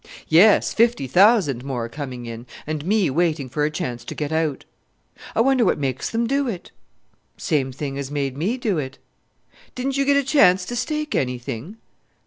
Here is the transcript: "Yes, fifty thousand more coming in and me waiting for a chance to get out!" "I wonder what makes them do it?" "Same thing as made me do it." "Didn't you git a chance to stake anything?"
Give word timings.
"Yes, 0.29 0.73
fifty 0.73 1.05
thousand 1.05 1.63
more 1.63 1.87
coming 1.87 2.25
in 2.25 2.47
and 2.65 2.83
me 2.87 3.11
waiting 3.11 3.47
for 3.49 3.63
a 3.65 3.69
chance 3.69 4.03
to 4.05 4.15
get 4.15 4.31
out!" 4.31 4.65
"I 5.35 5.41
wonder 5.41 5.63
what 5.63 5.77
makes 5.77 6.09
them 6.09 6.25
do 6.25 6.47
it?" 6.47 6.71
"Same 7.37 7.71
thing 7.71 7.99
as 7.99 8.09
made 8.09 8.35
me 8.35 8.57
do 8.57 8.79
it." 8.79 8.97
"Didn't 9.75 9.97
you 9.97 10.05
git 10.05 10.17
a 10.17 10.23
chance 10.23 10.65
to 10.65 10.75
stake 10.75 11.13
anything?" 11.13 11.77